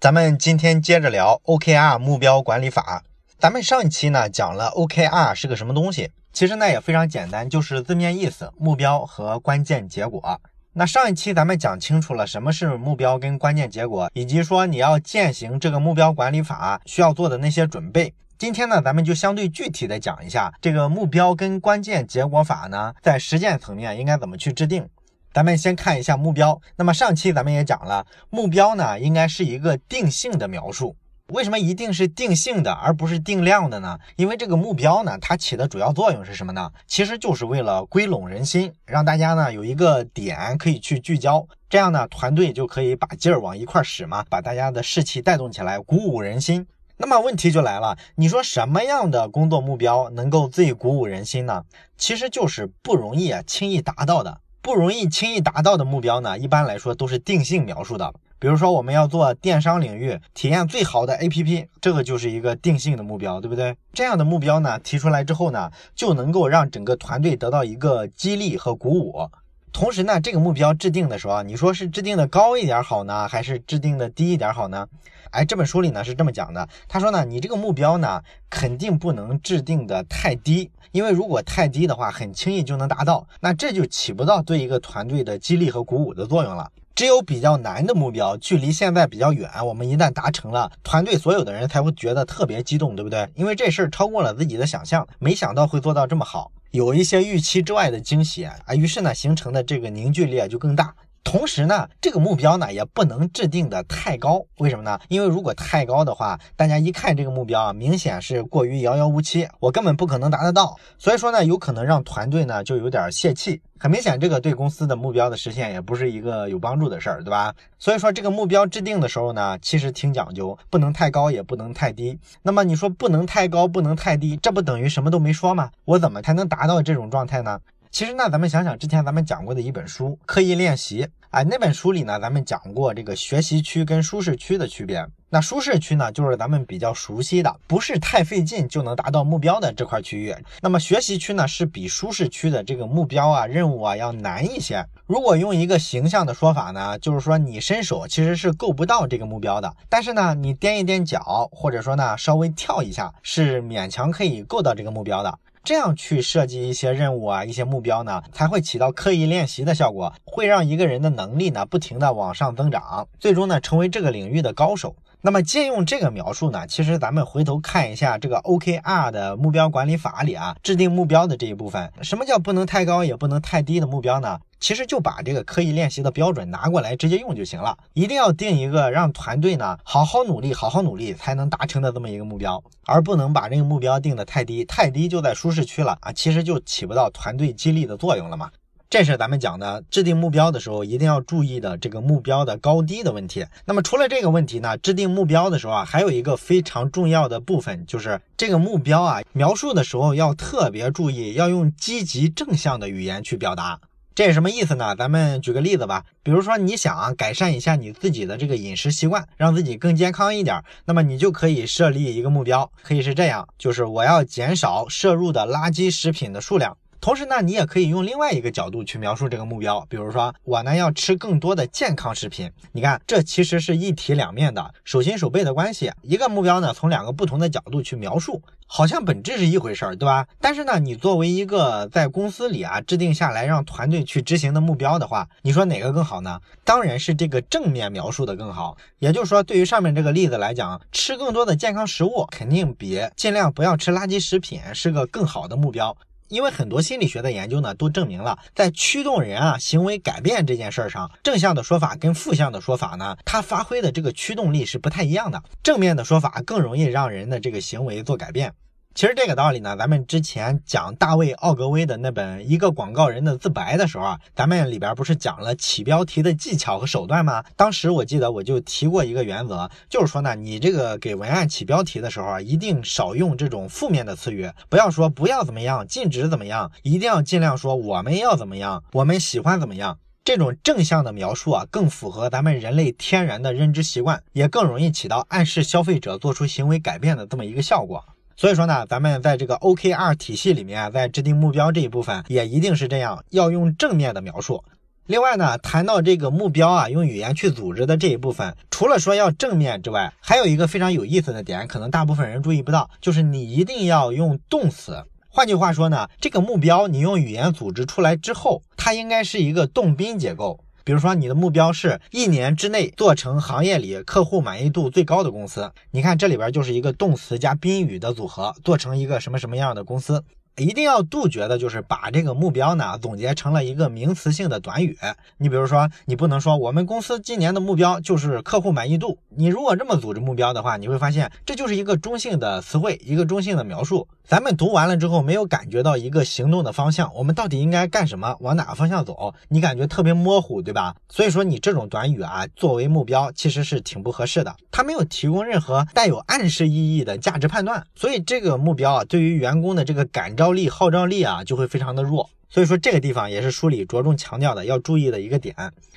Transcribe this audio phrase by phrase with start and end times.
[0.00, 3.02] 咱们今天接着聊 OKR 目标管理法。
[3.38, 10.40] 咱们上一期呢讲了 OKR 是个什么东西，其实呢也非常简单，就是字面意思，目标和关键结果。
[10.72, 18.14] 那上一期咱们讲清楚了什么是目标跟关键结果，以及说你要践行这个目标管理法需要做的那些准备。
[18.38, 24.88] 今天呢，咱们就相对具体的讲一下这个目标跟关键结果法呢，在实践层面应该怎么去制定。
[25.32, 26.60] 咱们先看一下目标。
[26.76, 30.96] 那么上期咱们也讲了，目标呢应该是一个定性的描述。
[31.28, 33.96] 为什么一定是定性的，而不是定量的呢？
[34.16, 36.72] 因为这个目标呢，它起的主要作用是什么呢？
[36.88, 46.66] 其实就是为了归拢人心，让大家呢有一个点可以去聚焦，这样呢团队就可以把劲儿往一块使嘛，把大家的士气带动起来，鼓舞人心。
[46.96, 51.64] 那么问题就来了，你说什么样的工作目标能够最鼓舞人心呢？
[51.96, 54.40] 其实就是不容易啊轻易达到的。
[54.62, 58.12] 不容易轻易达到的目标呢，一般来说都是定性描述的。
[58.38, 63.76] 比如说，我们要做电商领域体验最好的 APP，这个就是一个定性的目标，对不对？
[63.92, 69.28] 这样的目标呢，提出来之后呢，就能够让整个团队得到一个激励和鼓舞。
[69.72, 74.86] 同时呢，这个目标制定的时候，你说是制定的高一点好呢，还是制定的低一点好呢？
[75.30, 86.70] 哎，这本书里呢是这么讲的，他说呢，你这个目标呢，肯定不能制定的太低，因为如果太低的话，很轻易就能达到，那这就起不到对一个团队的激励和鼓舞的作用了。
[86.96, 93.26] 只有比较难的目标，距离现在比较远，我们一旦达成了，团队所有的人才会觉得特别激动，对不对？
[93.36, 100.94] 因为这事儿超过了自己的想象，没想到会做到这么好，有一些预期之外的惊喜啊，于是呢，形成的这个凝聚力啊就更大。
[101.22, 104.98] 同时呢，这个目标呢也不能制定的太高，为什么呢？
[105.08, 113.60] 因为如果太高的话，大家一看这个目标啊，明显是过于遥遥无期，我根本不可能达得到，所以说呢，有可能让团队呢就有点泄气。
[113.78, 117.54] 很明显，这个对公司的目标的实现也不是一个有帮助的事儿，对吧？
[117.78, 122.18] 所以说这个目标制定的时候呢，其实挺讲究，不能太高，也不能太低。
[122.42, 125.70] 那么你说不能太高，不能太低，这不等于什么都没说吗？
[125.84, 127.60] 我怎么才能达到这种状态呢？
[127.90, 135.04] 其实呢，咱们想想之前咱们讲过的一本书《刻意练习》，哎，那本书里呢，咱们讲过这个学习区跟舒适区的区别。
[135.28, 140.32] 那舒适区呢，就是咱们比较熟悉的，不是太费劲就能达到目标的这块区域。
[140.60, 144.86] 那么学习区呢，是比舒适区的这个目标啊、任务啊要难一些。
[145.08, 155.38] 如果用一个形象的说法呢，就是说你伸手其实是够不到这个目标的，但是呢，你踮一踮脚，或者说呢稍微跳一下，是勉强可以够到这个目标的。
[155.62, 164.96] 这样去设计一些任务啊，一些目标呢，才会起到刻意练习的效果，会让一个人的能力呢不停的往上增长，最终呢成为这个领域的高手。
[165.22, 174.40] 那么借用这个描述呢，其实咱们回头看一下这个 OKR 的目标管理法里啊，制定目标的这一部分，什么叫不能太高也不能太低的目标呢？
[174.60, 177.76] 其实就把这个刻意练习的标准拿过来直接用就行了。
[177.94, 188.50] 一定要定一个让团队呢好好努力、好好努力才能达成的这么一个目标，而不能把这个目标定的太低，太低就在舒适区了啊，其实就起不到团队激励的作用了嘛。
[188.90, 193.46] 这是咱们讲的制定目标的时候一定要注意的这个目标的高低的问题。
[193.64, 203.78] 那么除了这个问题呢，制定目标的时候啊，还有一个非常重要的部分，就是这个目标啊描述的时候要特别注意，要用积极正向的语言去表达。
[204.14, 204.94] 这是什么意思呢？
[204.96, 216.76] 咱们举个例子吧，比如说你想改善一下你自己的这个饮食习惯，让自己更健康一点，那么你就可以设立一个目标，可以是这样，就是我要减少摄入的垃圾食品的数量。
[217.00, 222.50] 同时呢，你也可以用另外一个角度去描述这个目标，比如说我呢要吃更多的健康食品。
[222.72, 225.90] 你看，这其实是一体两面的，手心手背的关系。
[226.02, 230.26] 一个目标呢，从两个不同的角度去描述，好像本质是一回事儿，对吧？
[230.42, 236.38] 但是呢，你作为一个在公司里啊制定下来让团队去执行的目标的话，你说哪个更好呢？
[236.64, 238.76] 当然是这个正面描述的更好。
[238.98, 245.96] 也就是说，对于上面这个例子来讲，吃更多的健康食物肯定比尽量不要吃垃圾食品是个更好的目标。
[246.30, 255.42] 因为很多心理学的研究呢，都证明了，在驱动人啊行为改变这件事儿上，正向的说法跟负向的说法呢，它发挥的这个驱动力是不太一样的。
[255.62, 258.54] 正面的说法更容易让人的这个行为做改变。
[258.92, 267.44] 其实这个道理呢，咱们之前讲大卫·奥格威的那本《一个广告人的自白》的时候啊，咱们里边不是讲了起标题的技巧和手段吗？
[267.56, 279.98] 当时我记得我就提过一个原则，就是说呢，你这个给文案起标题的时候啊，一定少用这种负面的词语，不要说不要怎么样，禁止怎么样，一定要尽量说我们要怎么样，我们喜欢怎么样。
[280.24, 288.04] 这种正向的描述啊，更符合咱们人类天然的认知习惯，也更容易起到暗示消费者做出行为改变的这么一个效果。
[288.40, 294.64] 所以说呢，咱们在这个 OKR 体系里面，在制定目标这一部分也一定是这样，要用正面的描述。
[295.04, 305.04] 另外呢，谈到这个目标啊，用语言去组织的这一部分，除了说要正面之外，还有一个非常有意思的点，可能大部分人注意不到，就是你一定要用动词。
[305.28, 310.64] 换句话说呢，这个目标你用语言组织出来之后，它应该是一个动宾结构。
[310.90, 320.24] 比如说，你的目标是一年之内做成行业里客户满意度最高的公司，你看这里边就是一个动词加宾语的组合，做成一个什么什么样的公司。
[320.60, 324.98] 一定要杜绝的就是把这个目标呢总结成了一个名词性的短语。
[325.38, 329.18] 你比如说，你不能说我们公司今年的目标就是客户满意度。
[329.30, 334.06] 你如果这么组织目标的话，你会发现这就是一个中性的词汇，一个中性的描述。
[334.26, 339.34] 咱们读完了之后没有感觉到一个行动的方向，我们到底应该干什么，往哪个方向走？
[339.48, 340.94] 你感觉特别模糊，对吧？
[341.08, 350.49] 所以说你这种短语啊作为目标其实是挺不合适的，它没有提供任何带有暗示意义的价值判断，所以这个目标啊对于员工的这个感召。
[350.52, 355.54] 力号召力啊就会非常的弱，所以说这个地方也是书里着重强调的要注意的一个点。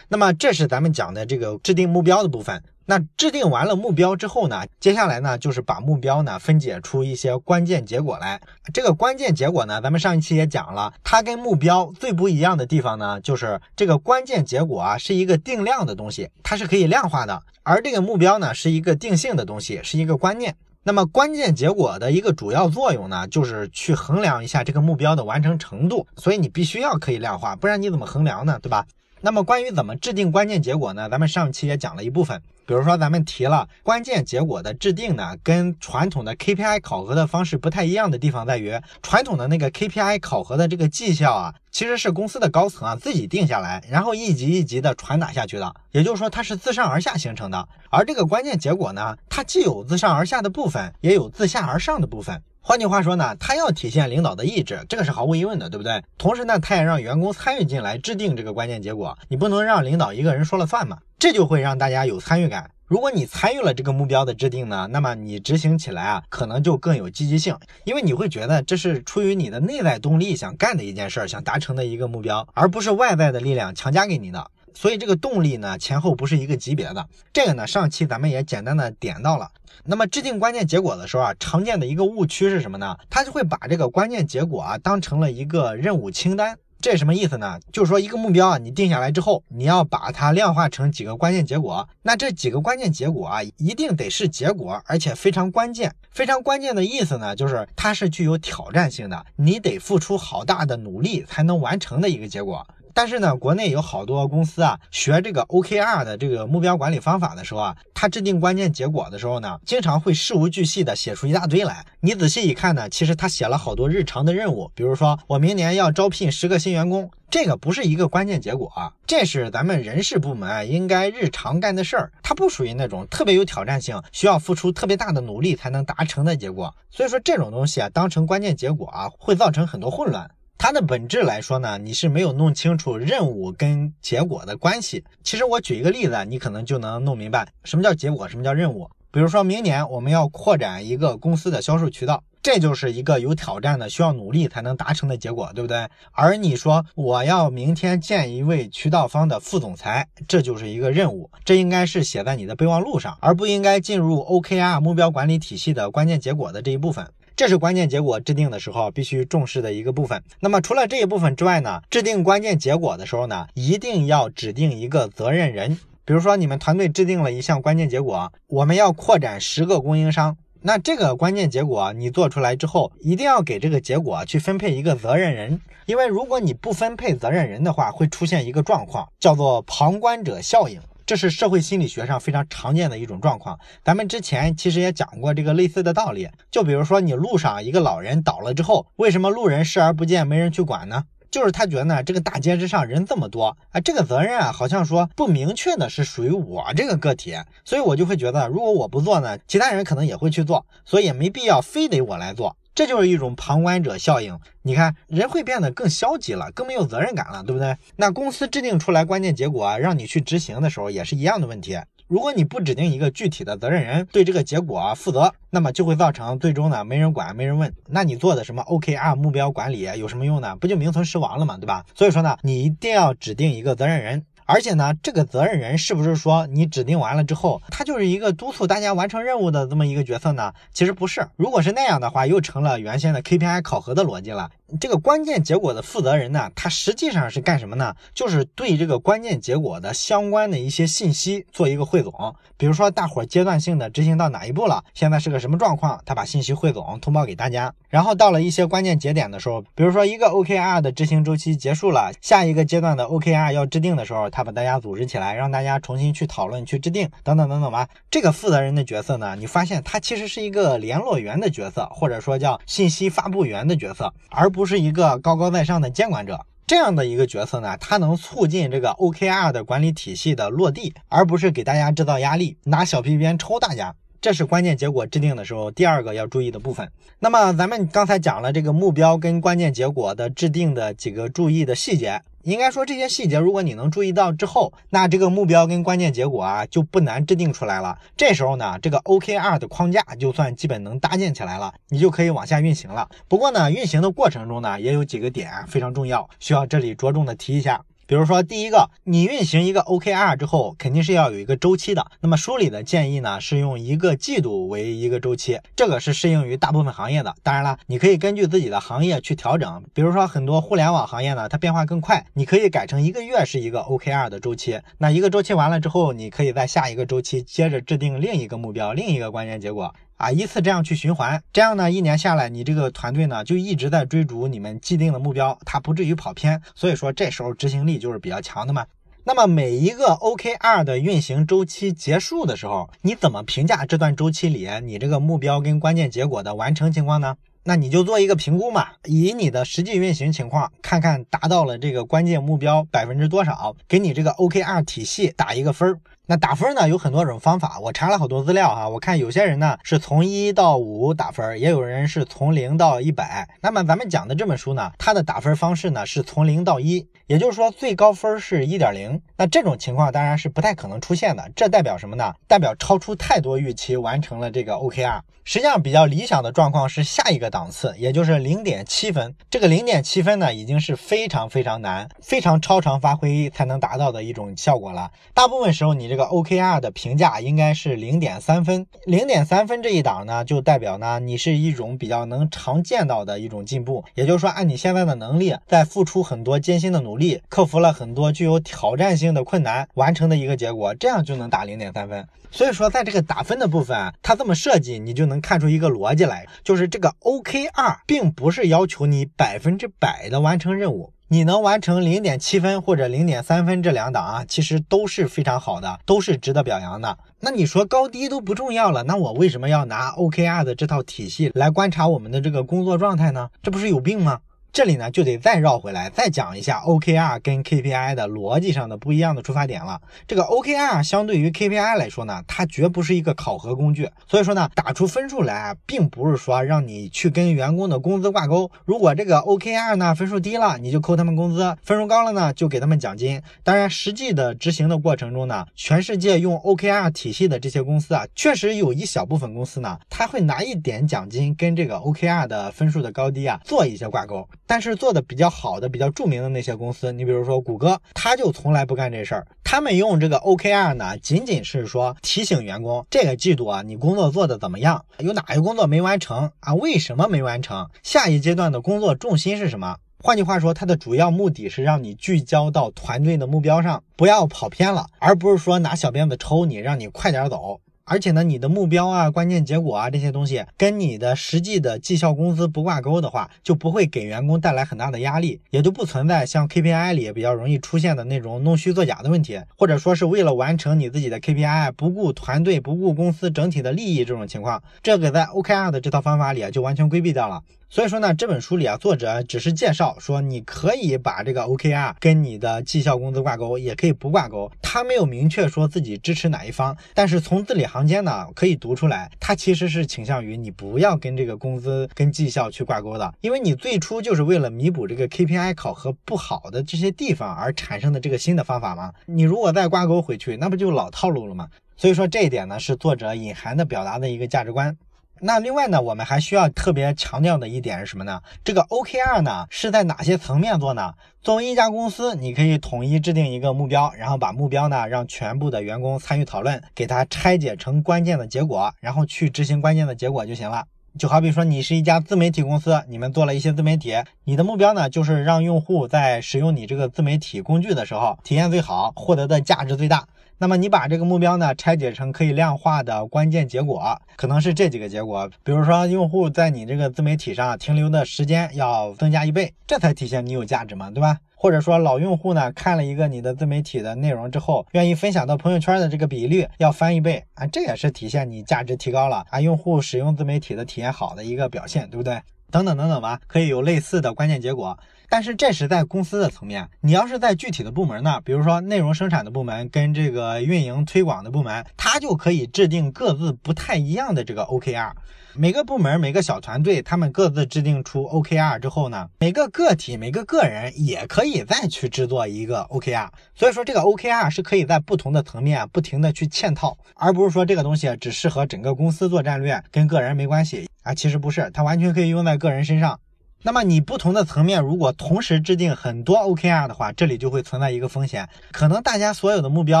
[0.08, 2.62] 那么这是咱们讲的这个制定目标的部分。
[2.84, 8.40] 那制定完了目标之后呢，接下来呢就是把目标呢分解出一些关键结果来。
[8.74, 20.56] 这个关键结果呢，咱们上一期也讲了，它跟目标最不一样的地方呢，就是这个关键结果啊是一个定量的东西，它是可以量化的，而这个目标呢是一个定性的东西，是一个观念。
[20.84, 28.58] 那么关键结果的一个主要作用呢，就是去衡量一下这个目标的完成程度，所以你必须要可以量化，不然你怎么衡量呢？
[28.60, 28.84] 对吧？
[29.24, 31.08] 那么关于怎么制定关键结果呢？
[31.08, 32.42] 咱们上期也讲了一部分。
[32.66, 47.68] 比如说，咱们提了关键结果的制定呢，跟传统的 KPI 考核的方式不太一样的地方在于，传统的那个 KPI 考核的这个绩效啊，其实是公司的高层啊自己定下来，然后一级一级的传达下去的，也就是说它是自上而下形成的。
[47.90, 52.42] 而这个关键结果呢，它既有自上而下的部分，也有自下而上的部分。
[52.64, 56.00] 换句话说呢，他要体现领导的意志，这个是毫无疑问的，对不对？
[56.16, 60.98] 同时呢，他也让员工参与进来制定这个关键结果，你不能让领导一个人说了算嘛？
[61.18, 62.70] 这就会让大家有参与感。
[62.86, 74.48] 如果你参与了这个目标的制定呢，那么你执行起来啊，可能就更有积极性，因为你会觉得这是出于你的内在动力想干的一件事，想达成的一个目标，而不是外在的力量强加给你的。
[74.74, 77.08] 所以这个动力呢，前后不是一个级别的。
[77.32, 79.50] 这个呢，上期咱们也简单的点到了。
[79.84, 82.96] 那么制定关键结果的时候啊，常见的一个误区是什么呢？
[83.08, 86.58] 他就会把这个关键结果啊当成了一个任务清单。
[86.80, 87.60] 这什么意思呢？
[87.72, 91.88] 就是说一个目标啊，你定下来之后，你要把它量化成几个关键结果。
[92.02, 95.94] 那这几个关键结果啊，一定得是结果，而且非常关键。
[96.10, 102.66] 非常关键的意思呢，就是它是具有挑战性的，你得付出好大的努力才能完成的一个结果。
[102.94, 111.84] 但是呢，国内有好多公司啊，学这个 OKR 的这个目标管理方法的时候啊，他制定关键结果的时候呢，经常会事无巨细的写出一大堆来。
[112.00, 126.74] 你仔细一看呢，其实他写了好多日常的任务，比如说我明年要招聘十个新员工，这个不是一个关键结果啊，这是咱们人事部门应该日常干的事儿，它不属于那种特别有挑战性，需要付出特别大的努力才能达成的结果。
[126.90, 130.30] 所以说这种东西啊，当成关键结果啊，会造成很多混乱。
[130.58, 135.02] 它的本质来说呢，你是没有弄清楚任务跟结果的关系。
[135.24, 138.88] 其实我举一个例子，你可能就能弄明白什么叫结果，什么叫任务。
[139.10, 145.88] 比如说明年我们要扩展一个公司的销售渠道，这就是一个有挑战的、需要努力才能达成的结果，对不对？
[146.12, 157.06] 而你说我要明天见一位渠道方的副总裁，这就是一个任务，这应该是写在你的备忘录上，而不应该进入 OKR 目标管理体系的关键结果的这一部分。
[157.34, 160.22] 这是关键结果制定的时候必须重视的一个部分。
[160.40, 165.78] 那么除了这一部分之外呢，制定关键结果的时候呢，一定要指定一个责任人。
[166.04, 175.60] 比如说你们团队制定了一项关键结果，我们要扩展十个供应商，那这个关键结果你做出来之后，一定要给这个结果去分配一个责任人。
[175.86, 180.80] 因为如果你不分配责任人的话，会出现一个状况，叫做旁观者效应。
[181.06, 183.58] 这是社会心理学上非常常见的一种状况。
[183.84, 186.28] 咱们之前其实也讲过这个类似的道理。
[186.50, 191.04] 就比如说，你路上一个老人倒了之后，为什么路人视而不见，没人去管呢？
[191.30, 202.54] 就是他觉得呢，这个大街之上人这么多啊，这个责任啊，好像说不明确的是属于我这个个体，所以我就会觉得，如果我不做呢，其他人可能也会去做，所以也没必要非得我来做。
[202.74, 204.38] 这就是一种旁观者效应。
[204.62, 207.76] 你看，人会变得更消极了，更没有责任感了，对不对？
[207.96, 211.78] 那公司制定出来关键结果，让你去执行的时候，也是一样的问题。
[212.08, 217.74] 如果你不指定一个具体的责任人对这个结果负责，那么就会造成最终呢没人管、没人问。
[217.88, 220.54] 那你做的什么 OKR 目标管理有什么用呢？
[220.56, 221.56] 不就名存实亡了吗？
[221.58, 221.84] 对吧？
[221.94, 224.26] 所以说呢，你一定要指定一个责任人。
[224.52, 230.52] 而且呢，这个责任人是不是说你指定完了之后，他就是一个督促大家完成任务的这么一个角色呢？
[230.74, 231.26] 其实不是。
[231.36, 234.50] 如果是那样的话，又成了原先的 KPI 考核的逻辑了。
[234.80, 237.94] 这个关键结果的负责人呢，他实际上是干什么呢？
[238.14, 242.12] 就是对这个关键结果的相关的一些信息做一个汇总。
[242.56, 247.74] 比如说，大伙阶段性的执行到哪一步了，现在是个什么状况，他把信息汇总通报给大家。
[247.88, 257.88] 然后到了一些关键节点的时候，比如说一个 OKR 的执行周期结束了，下一个阶段的 OKR 要制定的时候，他把大家组织起来，让大家重新去讨论、去制定等等等等吧。
[258.10, 266.46] 这个负责人的角色呢，你发现他其实是一个联络员的角色，或者说叫信息发布员的角色，而不都是一个高高在上的监管者。
[266.68, 273.92] 这样的一个角色呢，它能促进这个 OKR 的管理体系的落地，而不是给大家制造压力，拿小皮鞭抽大家。
[274.20, 276.88] 这是关键结果制定的时候第二个要注意的部分。
[277.18, 287.96] 那么咱们刚才讲了这个目标跟关键结果的制定的几个注意的细节，应该说这些细节如果你能注意到之后，那这个目标跟关键结果啊就不难制定出来了。
[288.16, 293.08] 这时候呢，这个 OKR 的框架就算基本能搭建起来了，你就可以往下运行了。
[293.28, 297.82] 不过呢，运行的过程中呢，也有几个点非常重要，需要这里着重的提一下。
[298.12, 302.06] 比如说，第一个，你运行一个 OKR 之后，肯定是要有一个周期的。
[302.20, 307.34] 那么书里的建议呢，是用一个季度为一个周期，这个是适应于大部分行业的。
[307.42, 309.82] 当然了，你可以根据自己的行业去调整。
[309.94, 314.78] 比如说，很多互联网行业呢，它变化更快，你可以改成一个月是一个 OKR 的周期。
[314.98, 319.94] 那一个周期完了之后，你可以在下一个周期接着制定另一个目标，另一个关键结果。
[320.22, 326.62] 啊，依次这样去循环，这样呢，一年下来，你这个团队呢就一直在追逐你们既定的目标，它不至于跑偏。
[326.76, 328.86] 所以说这时候执行力就是比较强的嘛。
[329.24, 337.34] 那么每一个 OKR 的运行周期结束的时候，你怎么评价这段周期里你这个目标跟关键结果的完成情况呢？
[337.64, 345.98] 那你就做一个评估嘛，以你的实际运行情况，看看达到了这个关键目标百分之多少，给你这个 OKR 体系打一个分儿。
[346.32, 353.46] 那打分呢有很多种方法，我查了好多资料哈，我看有些人呢是从一到五打分，也有人是从零到一百。
[353.60, 359.20] 那么咱们讲的这本书呢，它的打分方式呢是从零到一，也就是说最高分是一点零。
[359.36, 362.32] 那这种情况当然是不太可能出现的，这代表什么呢？
[362.48, 365.20] 代表超出太多预期完成了这个 OKR。
[365.44, 369.34] 实际上比较理想的状况是下一个档次，也就是零点七分。
[369.50, 375.10] 这个零点七分呢已经是非常非常难、非常超常发挥才能达到的一种效果了。
[375.34, 376.21] 大部分时候你这个。
[376.26, 384.04] OKR 的评价应该是零点三分，零点三分这一档呢，就代表呢你是一种比较能常见到的一种进步。
[384.14, 392.26] 也就是说，按你现在的能力，在付出很多艰辛的努力，克服了很多具有挑战性的困难，完成的一个结果，这样就能打零点三分。
[392.50, 401.12] 所以说，在这个打分的部分，它这么设计，你就能看出一个逻辑来，就是这个 OKR 并不是要求你百分之百的完成任务。
[401.32, 407.16] 你能完成零点七分或者零点三分这两档啊，其实都是非常好的，都是值得表扬的。
[407.40, 413.48] 那你说高低都不重要了，那我为什么要拿 OKR 的这套体系来观察我们的这个工作状态呢？
[413.62, 414.40] 这不是有病吗？
[414.72, 420.00] 这里呢就得再绕回来，再讲一下 OKR 跟 KPI 的逻辑上的不一样的出发点了。
[420.26, 428.70] 这个 OKR 相对于 KPI 来说呢，它绝不是一个考核工具，所以说呢，打出分数来，并不是说让你去跟员工的工资挂钩。
[428.86, 433.42] 如果这个 OKR 呢分数低了，你就扣他们工资；分数高了呢，就给他们奖金。
[433.62, 444.48] 当然，实际的执行的过程中呢，全世界用 OKR 体系的这些公司啊，确实有一小部分公司呢，他会拿一点奖金跟这个 OKR 的分数的高低啊做一些挂钩。
[444.72, 449.46] 但是做的比较好的、比较著名的那些公司，你比如说谷歌，他就从来不干这事儿。
[449.62, 455.04] 他们用这个 OKR 呢，仅仅是说提醒员工这个季度啊，你工作做的怎么样？
[455.18, 456.72] 有哪些工作没完成啊？
[456.72, 457.86] 为什么没完成？
[458.02, 459.98] 下一阶段的工作重心是什么？
[460.22, 467.78] 换句话说，它的主要目的是让你聚焦到团队的目标上，不要跑偏了，而不是说拿小鞭子抽你，让你快点走。
[468.04, 487.62] 而且呢，你的目标啊、关键结果啊这些东西，跟你的实际的绩效工资不挂钩的话，就不会给员工带来很大的压力，也就不存在像 KPI 里比较容易出现的那种弄虚作假的问题，或者说是为了完成你自己的 KPI，不顾团队、不顾公司整体的利益这种情况，这个在 OKR 的这套方法里啊就完全规避掉了。
[487.94, 494.72] 所以说呢，这本书里啊，作者只是介绍说，你可以把这个 OKR 跟你的绩效工资挂钩，也可以不挂钩。
[494.80, 509.12] 他没有明确说自己支持哪一方，但是从字里行间呢，可以读出来，他其实是倾向于你不要跟这个工资跟绩效去挂钩的，因为你最初就是为了弥补这个 KPI 考核不好的这些地方而产生的这个新的方法嘛。
[509.26, 511.68] 你如果再挂钩回去，那不就老套路了吗？
[511.98, 514.96] 所以说这一点呢，是作者隐含的表达的一个价值观。
[515.44, 518.40] 那另外呢，我们还需要特别强调的一点是什么呢？
[518.62, 521.14] 这个 OKR 呢是在哪些层面做呢？
[521.42, 530.84] 作为一家公司，你可以统一制定一个目标，然后把目标呢让全部的员工参与讨论，给它拆解成关键的结果，然后去执行关键的结果就行了。
[531.18, 540.24] 就好比说，你是一家自媒体公司，你们做了一些自媒体，你的目标呢，就是让用户在使用你这个自媒体工具的时候，体验最好，获得的价值最大。
[540.62, 551.36] 那么你把这个目标呢拆解成可以量化的关键结果，可能是这几个结果，比如说用户在你这个自媒体上停留的时间要增加一倍，这才体现你有价值嘛，对吧？
[551.56, 562.40] 或者说老用户呢看了一个你的自媒体的内容之后，愿意分享到朋友圈的这个比率要翻一倍啊，这也是体现你价值提高了啊，用户使用自媒体的体验好的一个表现，对不对？
[562.70, 564.96] 等等等等吧，可以有类似的关键结果。
[565.32, 575.12] 但是这是在公司的层面，你要是在具体的部门呢，比如说内容生产的部门跟这个运营推广的部门，它就可以制定各自不太一样的这个 OKR。
[575.54, 583.30] 每个部门每个小团队，他们各自制定出 OKR 之后呢，每个个体每个个人也可以再去制作一个 OKR。
[583.54, 591.14] 所以说这个 OKR 是可以在不同的层面不停的去嵌套，而不是说这个东西只适合整个公司做战略，跟个人没关系啊。
[591.14, 593.18] 其实不是，它完全可以用在个人身上。
[593.64, 600.00] 那么你不同的层面如果同时制定很多 OKR 的话，这里就会存在一个风险，可能大家所有的目标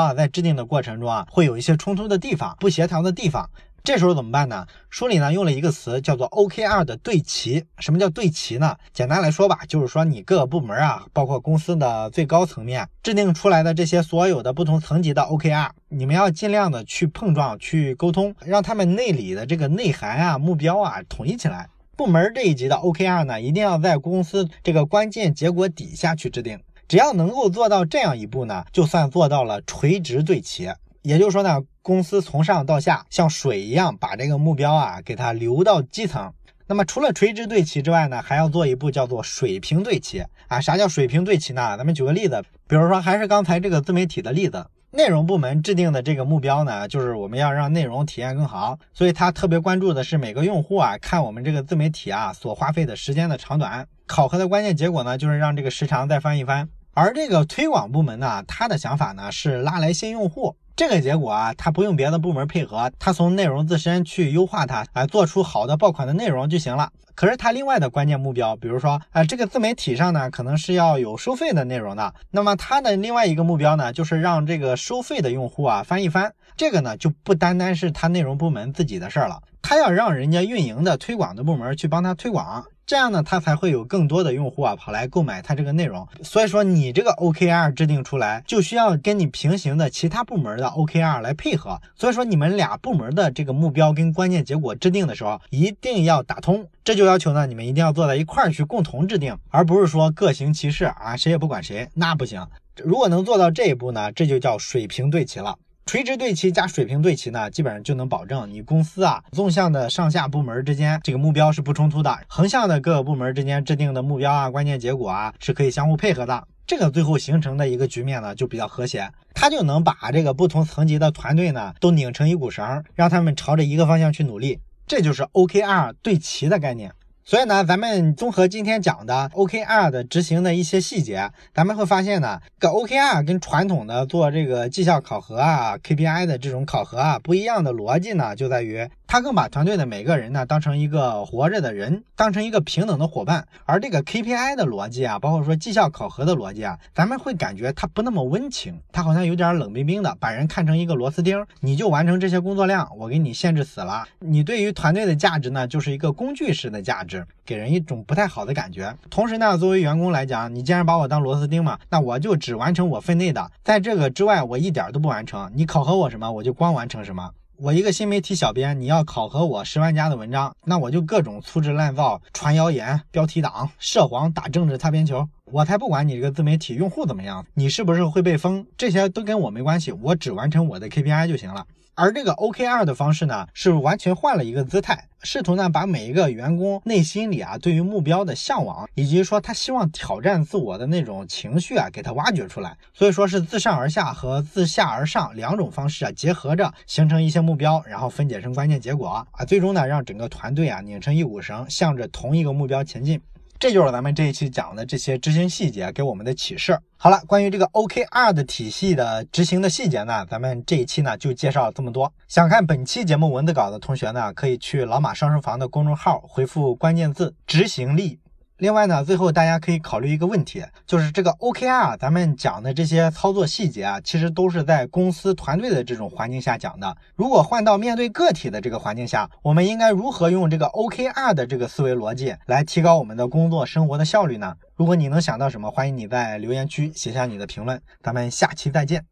[0.00, 3.48] 啊，在制定的过程中啊，会有一些冲突的地方、不协调的地方。
[3.84, 4.66] 这时候怎么办呢？
[4.90, 7.64] 书里呢用了一个词叫做 OKR 的对齐。
[7.78, 8.76] 什么叫对齐呢？
[8.92, 21.68] 简单来说吧，就是说你各个部门啊，包括公司的最高层面制定出来的这些所有的不同层级的 OKR，你们要尽量的去碰撞、去沟通，让他们内里的这个内涵啊、目标啊统一起来。
[21.94, 26.58] 部门这一级的 OKR 呢，一定要在公司这个关键结果底下去制定。
[26.88, 30.70] 只要能够做到这样一步呢，就算做到了垂直对齐。
[31.02, 36.32] 也就是说呢，公司从上到下像水一样把这个目标啊给它流到基层。
[36.66, 40.60] 那么除了垂直对齐之外呢，还要做一步叫做水平对齐啊。
[40.60, 41.76] 啥叫水平对齐呢？
[41.76, 44.66] 咱们举个例子，比如说还是刚才这个自媒体的例子。
[44.94, 53.88] 内容部门制定的这个目标呢，就是我们要让内容体验更好，所以他特别关注的是每个用户啊看我们这个自媒体啊所花费的时间的长短。
[54.06, 56.68] 考核的关键结果呢，就是让这个时长再翻一翻。
[56.92, 60.56] 而这个推广部门呢，他的想法呢是拉来新用户。
[60.74, 66.90] 这个结果啊，他不用别的部门配合，他从内容自身去优化它，啊，做出好的爆款的内容就行了。
[67.14, 72.14] 可是他另外的关键目标，比如说啊，这个自媒体上呢，可能是要有收费的内容的。
[72.30, 76.32] 那么他的另外一个目标呢，就是让这个收费的用户啊翻一翻。
[76.56, 82.64] 这个呢，就不单单是他内容部门自己的事儿了，他要让人家运营的推广的部门去帮他推广。
[82.84, 86.06] 这样呢，他才会有更多的用户啊跑来购买他这个内容。
[86.22, 91.80] 所以说，你这个 OKR 制定出来，就需要跟你平行的其他部门的 OKR 来配合。
[91.94, 96.68] 所以说，你们俩部门的这个目标跟关键结果制定的时候，一定要打通。
[96.84, 102.44] 这就要求呢，你们一定要坐在一块儿去共同制定，而不是说各行其事啊，谁也不管谁，那不行。
[102.82, 105.56] 如果能做到这一步呢，这就叫水平对齐了。
[105.84, 126.92] 垂直对齐加水平对齐呢，基本上就能保证你公司啊纵向的上下部门之间这个目标是不冲突的，横向的各个部门之间制定的目标啊关键结果啊是可以相互配合的，这个最后形成的一个局面呢就比较和谐，它就能把这个不同层级的团队呢都拧成一股绳，让他们朝着一个方向去努力，这就是 OKR 对齐的概念。
[127.24, 138.88] 所以呢，咱们综合今天讲的 OKR 的执行的一些细节，咱们会发现呢，个 OKR 跟传统的做这个绩效考核啊、KPI 的这种考核啊不一样的逻辑呢，就在于。
[139.12, 143.46] 他更把团队的每个人呢当成一个活着的人，当成一个平等的伙伴。
[143.66, 154.06] 而这个 KPI 的逻辑啊，包括说绩效考核的逻辑啊，咱们会感觉它不那么温情，它好像有点冷冰冰的，把人看成一个螺丝钉，你就完成这些工作量，我给你限制死了。
[154.18, 158.96] 你对于团队的价值呢，就是一个工具式的价值，给人一种不太好的感觉。
[159.10, 165.52] 同时呢，作为员工来讲，你既然把我当螺丝钉嘛，那我就只完成我分内的，在这个之外我一点都不完成。
[165.54, 167.30] 你考核我什么，我就光完成什么。
[167.62, 181.64] 我一个新媒体小编，你要考核我十万加的文章，那我就各种粗制滥造、传谣言、标题党、涉黄、打政治擦边球，我才不管你这个自媒体用户怎么样，你是不是会被封，这些都跟我没关系，我只完成我的 KPI 就行了。
[181.94, 192.74] 而这个 OKR 的方式呢，是完全换了一个姿态，试图呢把每一个员工内心里啊对于目标的向往，以及说他希望挑战自我的那种情绪啊，给他挖掘出来。
[192.94, 203.20] 所以说是自上而下和自下而上两种方式啊结合着形成一些目标，然后分解成关键结果啊，最终呢让整个团队啊拧成一股绳，向着同一个目标前进。
[203.62, 206.76] 这就是咱们这一期讲的这些执行细节给我们的启示。
[206.96, 212.12] 好了，关于这个 OKR 的体系的执行的细节呢，咱们这一期呢就介绍这么多。
[212.26, 218.18] 想看本期节目文字稿的同学呢，可以去老马上书房的公众号回复关键字“执行力”。
[218.62, 226.96] 另外呢，最后大家可以考虑一个问题，就是这个 OKR，咱们讲的这些操作细节啊，其实都是在公司团队的这种环境下讲的。
[227.16, 234.54] 如果换到面对个体的这个环境下，我们应该如何用这个 OKR 的这个思维逻辑来提高我们的工作生活的效率呢？
[234.76, 237.82] 如果你能想到什么，欢迎你在留言区写下你的评论。
[238.00, 239.06] 咱们下期再见。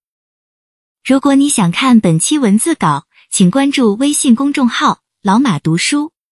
[1.05, 6.13] 如果你想看本期文字稿，请关注微信公众号“老马读书”。